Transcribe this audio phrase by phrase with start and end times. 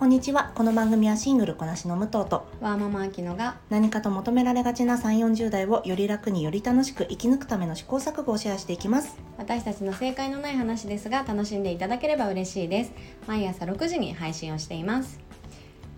[0.00, 0.50] こんにちは。
[0.54, 9.18] この番組はシングルこなしの武藤とワーママアキノが何かと求められがちな3 4 0代をより楽により楽しく生き抜くための試行錯誤をシェアしていきます。
[9.36, 12.92] 私たちの正解のない話ですが楽しんでいただければ嬉しいです。
[13.26, 15.20] 毎朝6時に配信をしています。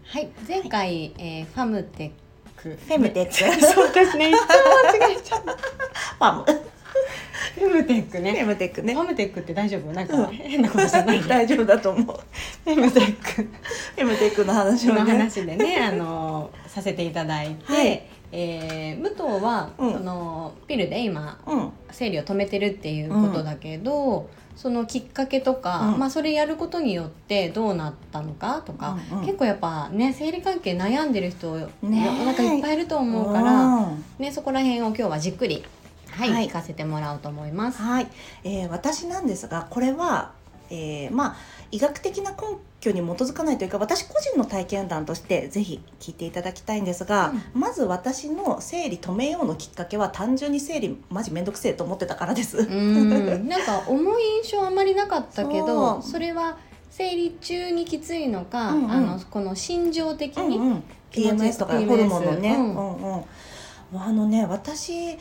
[0.04, 0.28] はい。
[0.48, 2.70] 前回、えーファムテック。
[2.70, 3.32] フェムテック。
[3.64, 4.30] そう私ね。
[4.30, 4.46] いつも
[4.98, 6.44] 間違えちゃうファム。
[7.54, 8.94] フェムテックフねェムテックね。
[8.94, 9.92] ファムテックって大丈夫？
[9.92, 10.26] なんかうん。
[10.34, 11.20] 変なことじゃない？
[11.20, 18.02] フ 大丈夫だと思うェムテックフェムテックの話をのね話でね あのさせていただいて、はい。
[18.34, 19.92] えー武藤は、うん。
[19.92, 21.70] そのピルで今うん。
[21.90, 25.98] 生理を止めてるっていうことだけど、そのきっかけとか、うん。
[25.98, 29.26] まあ、それやることによってどうなったのかとか、うんうん。
[29.26, 34.04] 結構やっぱね生理関係悩んでる人、ね世の中いっぱいいると思うから、うん。
[34.18, 35.62] ね、そこら辺を今日はじっくり、
[36.10, 36.46] はいはい。
[36.46, 37.82] 聞かせてもらおうと思います。
[37.82, 38.06] はい、
[38.44, 40.32] えー私なんですがこれは、
[40.70, 41.36] えーまあ
[41.72, 52.58] 医学的な根拠に基づかないというか私個人の体験談としてぜひ聞いていただきたいんですが、まず私の生理止めようのきっかけは単純に生理マジめんどくせえと思ってたからです。
[52.58, 53.48] うん。
[53.48, 56.58] なんか重い印象あんまりなかったけどそれは
[56.90, 58.90] 生理中にきついのか、うんうん。
[58.90, 63.24] あのこの心情的に、うんうん、PMS とかホルモンのね、ううんんうん。
[63.98, 65.16] あのね私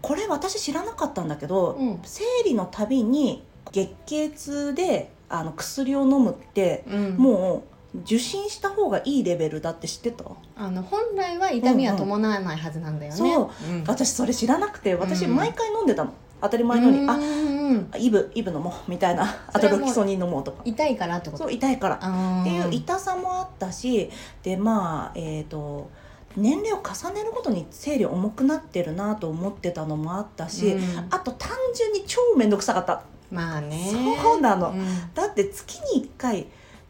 [0.00, 2.00] これ私知らなかったんだけど、うん。
[2.02, 7.16] 生理のたびに月経痛であの薬を飲むって、うん。
[7.16, 7.64] も
[7.94, 10.24] う受診した方がいいレベルだって知ってた？
[10.56, 13.16] あの本来は痛みは伴わないはずなんだよね。
[13.16, 13.84] そううん。
[13.86, 15.36] 私それ知らなくて私うん。
[15.36, 17.20] 毎回飲んでたの、当たり前のに、あうん。
[17.20, 20.62] うんイブイブ飲もうみたいなあとロキソニン飲もうとか。
[20.64, 21.44] 痛いからってこと？
[21.44, 21.98] そう痛いから。
[22.02, 22.40] あー。
[22.42, 24.10] っていう痛さもあったし
[24.42, 25.90] でまあえっ、と
[26.36, 31.06] 年齢を重ねるごとに生理重くなってるなと思ってたのもあったし、うん。
[31.10, 33.90] あと単純に超面倒くさかった、まあね。
[34.22, 34.84] そうなの、うん。
[35.14, 36.46] だって月に1回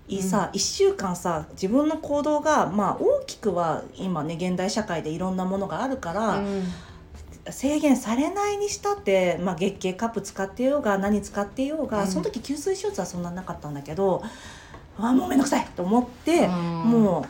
[0.08, 6.64] いいさ、1週間さ自分の行動がまあ大きくは今ね現代社会でいろんなものがあるから、うん。
[7.48, 12.08] 制限されないにしたって、まあ、月経カップ使ってようが何使ってようが、うん。
[12.08, 14.20] その時吸水ショーツはそんななかったんだけど
[14.98, 16.52] あもうめんどくさいと思って、うん。
[16.52, 17.24] もう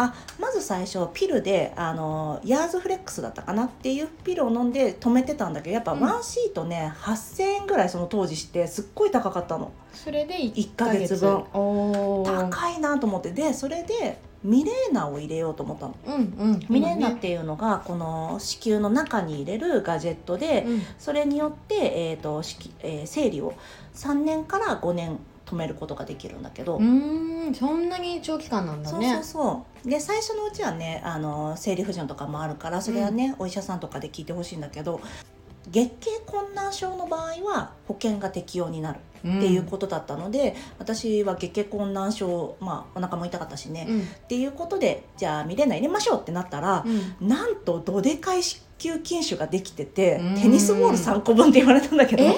[0.00, 6.00] あまず最初ピルであのヤーズフレックスだったかなっていうピルを飲んで止めてたんだけどやっぱうん。
[6.00, 9.72] ワンシートね、8000円ぐらいその当時してすっごい高かったの。
[9.92, 11.44] それで1 1ヶ月分。
[11.52, 13.32] 高いなと思って。
[13.32, 15.96] でそれでミレーナを入れようと思ったの。
[16.06, 16.18] うんう
[16.52, 16.66] ん。
[16.68, 20.82] ミレーナっねていうのがこの子宮の中に入れるガジェットで、うん。
[20.96, 21.74] それによって、
[22.10, 22.42] えーと
[22.80, 23.54] えー生理を。
[23.94, 29.90] 3年から5年止めることができるんだけど、うーんそんなに長期間なんだそうねそうそう。
[29.90, 35.00] で最初のうちはねあの生理不順とかもあるからそれはね、お医者さんとかで聞いてほしいんだけど
[35.70, 44.00] 月経困難症の場合は保険が適用になるっていうことだったので、私は月経困難症まあお腹も痛かったしね、うん。
[44.00, 46.84] っていうことでじゃあミレーナ入れましょうってなったら、
[47.20, 47.28] うん。
[47.28, 50.34] なんとどでかい子宮筋腫ができててうん。
[50.36, 52.24] テニスボール3個分って言われたんだけど。
[52.24, 52.34] え？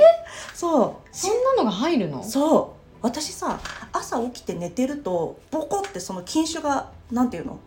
[0.54, 1.09] そう。
[1.12, 2.25] そんなのが入るの？
[2.25, 3.61] そう私さ
[3.93, 7.59] 朝起きて寝てるとボコってその筋腫がなんていうの、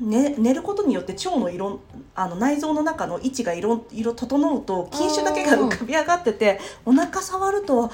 [0.00, 1.80] ね、寝ることによって腸の色
[2.14, 7.90] あの内臓の中の位置が色色整うと筋腫だけが浮かび上がっててお腹触るとあ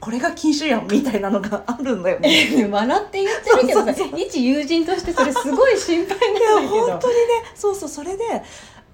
[0.00, 2.68] これが筋腫やんみたいなのがあるんだよね。
[2.70, 6.86] 笑って言ってるけどさ一友人としてそれすごい心配いやなんだけど。
[6.86, 7.20] 本当にね。
[7.54, 8.24] そうそうそれで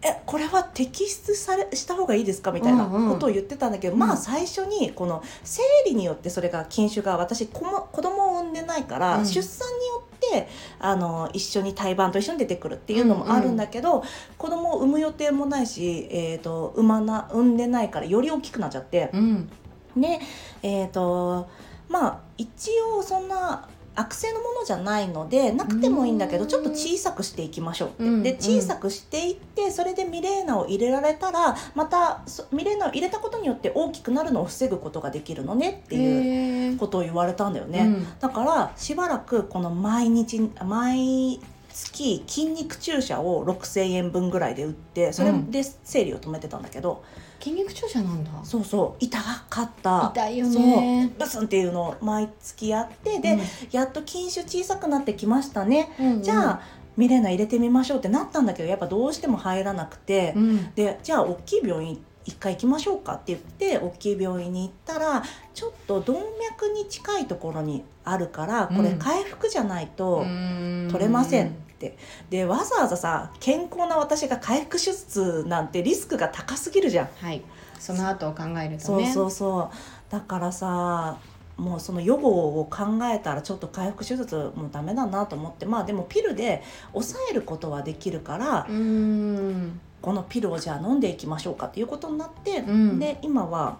[0.07, 2.53] えこれは摘出されした方がいいですか？
[2.53, 3.13] みたいなうんうん。
[3.15, 4.01] ことを言ってたんだけど、うん。
[4.01, 9.27] まあ最初にこの生理によってそれが筋腫が私子も子供を産んでないから、うん。
[9.27, 10.49] 出産によって
[10.79, 14.05] あの一緒に胎盤と一緒に出てくるっていうのもあるんだけど、
[14.37, 19.11] 子供を産む予定もないし、えー、と産まな産んでないからより大きくなっちゃって。
[19.15, 19.51] うん。
[19.97, 20.21] で
[20.63, 21.49] えっ、と
[21.89, 26.49] まあ一応そんな悪性のものじゃないのでなくてもいいんだけどうん。
[26.49, 38.19] ちょっと小さくしていきましょうって、うんで小さくしていってそれでミレーナを入れられたらまたそミレーナを入れたことによって大きくなるのを防ぐことができるのねっていうことを言われたんだよね、うん。
[38.19, 41.41] だからしばらくこの毎日毎
[41.75, 47.03] 月筋肉注射を6,000円分ぐらいで売ってそれで生理を止めてたんだけど、
[47.41, 48.31] 筋肉注射なんだ。
[48.45, 49.05] そうそう。
[49.05, 49.19] 痛
[49.51, 50.13] かった。
[50.15, 51.11] 痛いよね。
[51.11, 51.19] そう。
[51.19, 53.39] ブスンっていうのを毎月やってで、
[53.73, 56.61] やっと筋腫小さくなってきましたね、うんじゃあ
[56.97, 60.75] ミレーナ入れてみましょうってなったんだけどやっぱどうしても入らなくて、うん。
[60.75, 65.23] でじゃあ大きい病院一回行きましょうかって言って大きい病院に行ったら
[65.53, 68.99] ちょっと動脈に近いところにあるからこれうん。
[68.99, 70.89] 回復じゃないとうん。
[70.91, 71.55] 取れません
[71.89, 71.99] って、
[72.31, 77.09] でわざわざさ健康な私が回復手術なんてリスクが高すぎるじゃん。
[77.21, 77.43] はい。
[77.79, 80.13] その後を考えるとそうねそうそう。
[80.13, 81.19] だからさ
[81.57, 85.67] もうその予防を考えたらちょっと回復手術もうダメだなと思って。
[85.67, 89.81] まあでもピルで抑えることはできるから、うん。
[90.03, 92.99] このピルをじゃあ飲んでいきましょうかっていうことになって、うん。
[92.99, 93.79] で今は、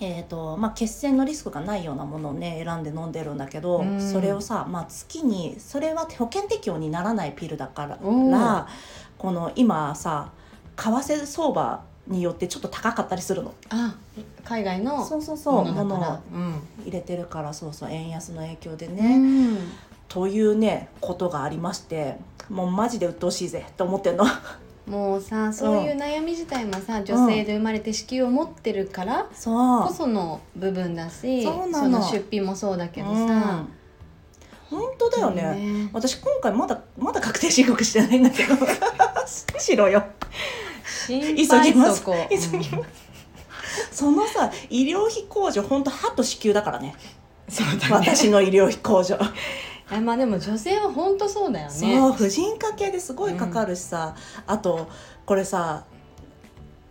[0.00, 4.00] えーとまあ、血栓のリスクがないようなものをね選んで飲んでるんだけど、うん。
[4.00, 7.98] それをさ、まあ、月にそれは保険適用にならないピルだから
[9.18, 10.32] この今さ
[10.76, 13.54] 為替相場によってちょっと高かったりするの。
[13.70, 13.94] あ
[14.44, 16.60] 海外のそうそうそうものをうん。
[16.84, 19.58] 入れてるからそうそう円安の影響でうね、ん。
[20.08, 22.16] というねことがありまして
[22.50, 24.24] もうマジで鬱陶しいぜって思ってんの。
[24.86, 29.86] もうさそういう悩み自体もさ、女性で生まれて子宮を持ってるからそう。
[29.86, 32.00] こその部分だしそうなの。
[32.00, 33.68] の出費もそうだけどさ、うん。
[34.70, 35.42] 本当だよね。
[35.42, 35.90] ね。
[35.92, 38.56] 私今回まだまだ確定申告してないんだけど。
[39.58, 40.04] しろよ。
[41.06, 42.04] 心急配ぎます。
[42.04, 43.12] 急ぎます。
[43.92, 46.94] そのさ医療費控除本当歯と子宮だからね。
[47.48, 48.12] そうだね。
[48.12, 49.18] 私の医療費控除
[49.92, 51.72] あまあでも女性は本当そうだよね。
[51.72, 54.16] そう婦人科系ですごいかかるしさ、
[54.46, 54.88] あと
[55.26, 55.84] これさ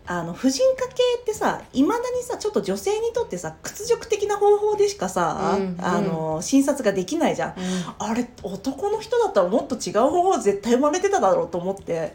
[0.05, 7.51] あの婦人科系ってさいまだにさちょっと女性にとってさ屈辱的な方法でしかさ、うんあの診察ができないじゃん。
[7.51, 7.55] うん。
[7.97, 12.13] あれ男の人だったらもっと違う方法絶対生まれてただろうと思って。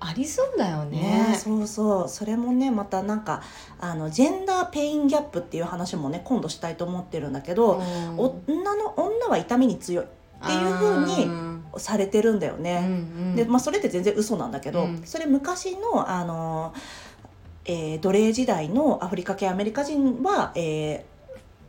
[0.00, 1.28] ありそうだよね。
[1.30, 2.08] ねそうそう。
[2.08, 3.42] それもねまたなんか
[3.80, 8.18] あのジェンダーペインギャップっていう話もね今度したいと思ってるんだけど、うん。
[8.18, 10.06] 女の女は痛みに強い
[10.44, 12.84] っていう風にうんされてるんだようんね。
[12.86, 13.34] うん。
[13.34, 15.02] でまあ、それって全然嘘なんだけど、うん。
[15.04, 16.72] それ昔のあの、
[17.64, 21.02] えー奴隷時代のアフリカ系アメリカ人は、えー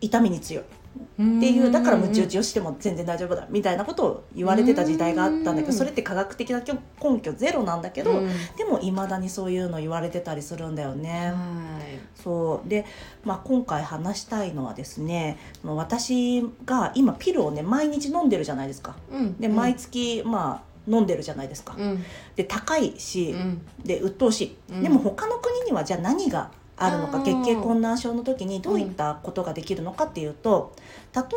[0.01, 0.63] 痛みに強い
[0.95, 5.65] っていうだからムチ打ちをしても全然大丈夫だみたいなことを言われてた時代があったんだけうん。
[5.67, 8.29] どそれって科学的な根拠ゼロなんだけど、うん。
[8.57, 11.31] でもいまだにそういうの言われてたりするんだよね。
[11.31, 12.21] はい。
[12.21, 12.69] そう。
[12.69, 12.85] で、
[13.23, 18.95] まあ、今回話したいのはですね私が今ピルをね毎日飲んでるじゃないですか。
[19.11, 19.37] うん。
[19.37, 21.75] で毎月まあ飲んでるじゃないですか。
[21.77, 22.03] うん。
[22.35, 23.61] で高いし、うん。
[23.83, 24.83] で鬱陶しい、うん。
[24.83, 30.73] でも他の国にはじゃあ何があるのか月経困難症の時にどういったことができるのかっていうと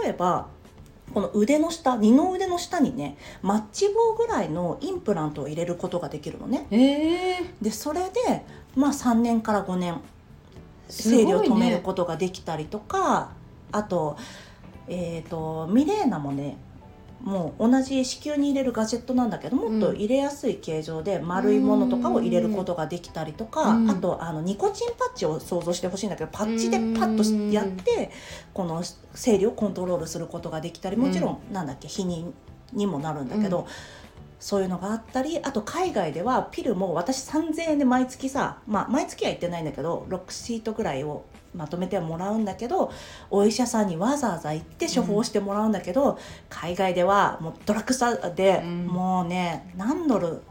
[0.02, 0.48] 例えば
[1.14, 6.66] この腕の下二の腕の下にねマッチ棒ぐらいのインプラントを入れることができるのね。
[6.70, 8.44] ええでそれで
[8.74, 10.00] まあ3年から5年
[10.88, 13.30] 生理を止めることができたりとか、
[13.72, 14.16] あと,、
[14.86, 16.56] えー、とミレーナもね
[17.20, 23.90] もう同じ子宮に入れるガジェットなんだけどもっと入れやすい形状で丸いものとかを入れることができたりとか、うん。
[23.90, 28.10] あとあのニコチンパッチを想像してほしいんだけどパッチでパッとしやって
[28.54, 28.82] この
[29.14, 32.32] 生理をコントロールすることができたりもちろんなんだっけ避妊
[32.72, 33.64] にもなるんだけど、う
[34.40, 42.92] そういうのがあったりあと海外ではピルも私3000円で毎月さ、まあ、毎月は行ってないんだけど6シートぐらいをまとめてはもらうんだけど
[43.30, 46.18] お医者さんにわざわざ行って処方してもらうんだけど、
[46.48, 48.86] 海外ではもうドラッグストアでうん。
[48.86, 50.42] もうね何ドル？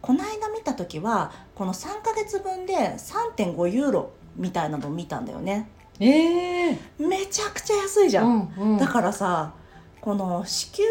[0.00, 5.70] この間見た時はこの3ヶ月分で3.5ユーロみたいなのを見たんだよね。
[5.98, 8.52] ええめちゃくちゃ安いじゃん。
[8.56, 8.78] うんうん。
[8.78, 9.52] だからさ
[10.00, 10.88] この子宮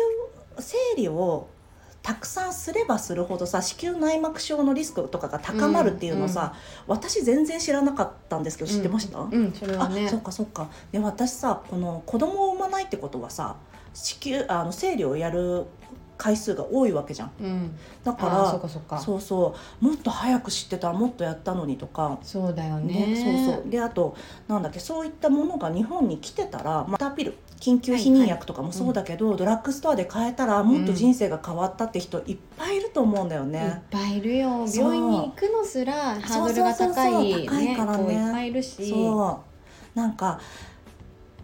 [0.60, 1.48] 生理を
[2.08, 6.54] たくさんすればするほどさ子宮内膜症のリスクとかが高まるっていうのさ、
[6.88, 10.06] 私全然知らなかったんですけど知ってました、うんうんそれはね。
[10.06, 10.70] あそっかそっか。
[10.94, 13.58] で私さこの子供を産まないってことはさ
[13.94, 15.66] 子宮あの生理をやる
[16.18, 17.32] 回数が多いわけじゃん。
[17.42, 17.78] うん。
[18.06, 19.00] だからかそっか。
[19.00, 19.86] そうそう。
[19.86, 22.20] もっと早く知ってたらもっとやったのにとか。
[22.24, 23.06] そうだよね。
[23.06, 23.70] ねそうそう。
[23.70, 24.16] であと
[24.48, 33.82] なんだっけそういったものが日本に来てたらまたピル緊急避妊薬とかもそうだけど、ドラッグストアで買えたらもっと人生が変わったって人いっぱいいると思うんだよいっね。
[33.90, 34.66] ぱいいるよ。
[34.74, 38.04] 病院に行くのすらハードルが高いそう高いからね。
[38.04, 38.90] 子いっぱいいるし。
[38.90, 39.44] そ
[39.96, 39.98] う。
[39.98, 40.40] なんか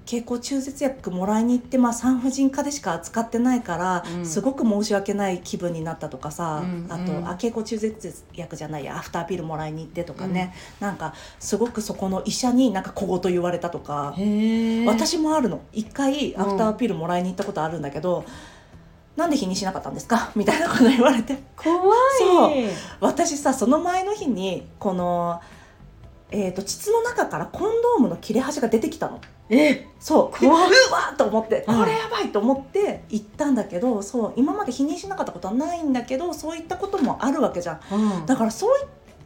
[0.06, 4.26] 経口中絶薬もらいに行って、まあ、産婦人科でしか扱ってないから、うん。
[4.26, 7.30] すごく申し訳ない気分になったとかさ、うんあと、うん。
[7.30, 14.14] あ経口中絶薬じゃないやアフターピルもらいに行ってとかね、なんかすごくそこの医者になんか小言言われたとか。
[14.86, 15.62] 私もあるの。
[15.72, 18.26] 一回アフターピルもらいに行ったことあるんだけど、
[19.16, 20.32] なんで日にしなかったんですか？
[20.36, 21.38] みたいなこと言われて。
[21.56, 21.98] 怖い。
[22.20, 22.54] そう。
[23.00, 25.40] 私さその前の日にこの、
[26.36, 29.22] えー、と膣の中からコンドームの切れ端が出てきたの。
[29.50, 29.88] え？
[30.00, 30.40] そう。
[30.40, 30.64] 怖っ。
[30.64, 31.80] わーと思ってうん。
[31.80, 37.80] これやばいと思って行ったんだけどそう今まで否認しなかったことはないんだけどそういったこともあるわけじゃん。
[37.92, 38.26] うん。
[38.26, 38.72] だからそう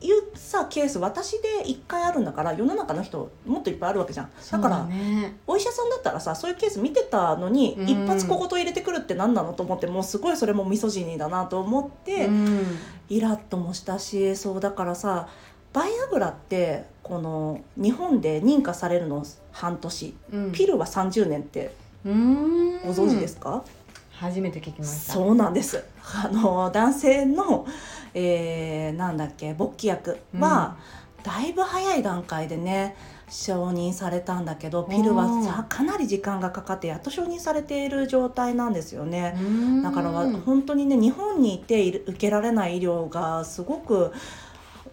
[0.06, 4.30] いうさケース私で1回あるんだから世の中の人もっといっぱいあるわけじゃん。
[4.52, 5.38] だからね。
[5.48, 7.88] お医者さんだったらさそういうケース見てたのに、うん。
[7.88, 12.78] 一発小言入れてくるって何なのと思ってもうすごいそれもミソジニーだなと思って、うん。
[13.08, 15.30] イラッともしたしそうだからさ
[15.74, 20.16] バイアグラってこの日本で認可されるの半年。
[20.34, 20.52] うん。
[20.52, 21.74] ピルは30年って
[22.06, 22.82] うーん。
[22.82, 23.64] ご存知ですか、
[24.12, 25.14] 初めて聞きました。
[25.14, 25.84] そうなんです。
[26.04, 27.66] あの男性の、
[28.14, 30.78] えーなんだっけ勃起薬は、
[31.24, 32.96] だいぶ早い段階でね
[33.30, 39.38] 承認されたんだけどピルはさかなり時間がかかってやっと承認されている状態なんですよね。
[39.84, 40.12] だから
[40.46, 44.14] 本当にね日本にいて受けられない医療がすごく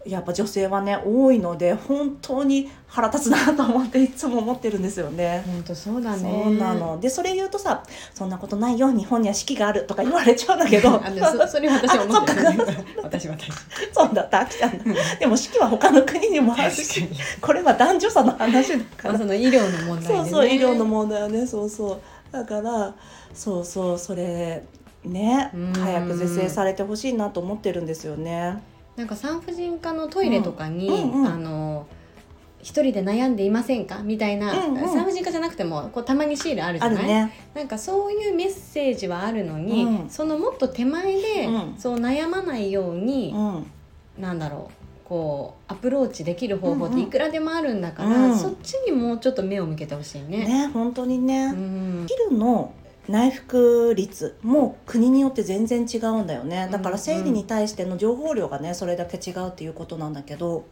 [0.07, 5.43] やっぱ女性はね多いので本当に腹立つなと思っていつも思ってるんですよね。
[5.47, 6.43] 本当そうだね。
[6.45, 7.01] そうなの。
[7.01, 7.83] でそれ言うとさ
[8.15, 11.01] 「そんなことないよ日本には四季がある」とか言われちゃうんだけど。
[11.03, 12.49] あでもそそれ私は思ってる。
[12.49, 12.67] あそっ
[13.03, 13.51] 私私。
[13.93, 14.41] そうだった。
[14.41, 14.85] 秋ちゃんだ。
[15.19, 17.09] でも四季は他の国にもある確し
[17.41, 19.11] これは男女差の話だから。
[19.11, 21.47] まあその医療の問題で、ね、そうそう医療の問題はね。
[21.47, 22.01] そうそう。
[22.31, 22.95] だから
[23.33, 24.65] そうそうそれ
[25.05, 25.73] ねうん。
[25.73, 28.74] 早く是正されてほしいなと思ってるんですよね。
[28.97, 31.87] なんか産婦人科のトイレとかに、うんうんうんあの
[32.61, 33.99] 一人で悩んでいませんか？
[34.03, 34.89] みたいな、うんうん。
[34.91, 37.31] 産婦人科じゃなくてもこうたまにシールあるじゃない、ね。
[37.55, 40.09] なんかそういうメッセージはあるのに、うん。
[40.09, 41.75] そのもっと手前で、うん。
[41.77, 43.67] そう悩まないようにう、ん。
[44.19, 48.39] なんだろうこうアプローチできる方法っうんうんていくらでもあるんだから、うん。
[48.39, 50.47] そっちにもうちょっと目を向けてほしいね。
[50.47, 51.45] ね本当にね。
[51.49, 52.07] うん。
[52.09, 52.73] ピルの
[53.09, 56.69] 内服率も国によって全然違うんだよね。
[56.71, 60.65] だから生理に対しての情報量がねそれだけ違うっていうことなんだけど、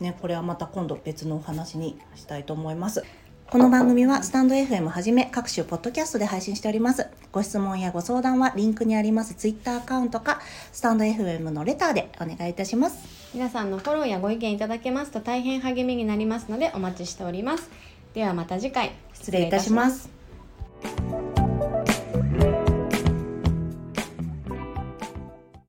[0.00, 3.04] ね、これはまた今度別のお話にしたいと思います。
[3.48, 7.06] この番組はスタンド FM はじめ各種ポッドキャストで配信しております。
[7.30, 9.34] ご質問やご相談はリンクにあります。
[9.34, 10.40] ツイッターアカウントか
[10.72, 13.30] スタンド FM のレターでお願いいたします。
[13.32, 17.70] 皆さんのフォローやご意見いただけますと大変励みになりますのでお待ちしております。
[18.14, 18.92] ではまた次回。
[19.14, 20.10] 失礼いたします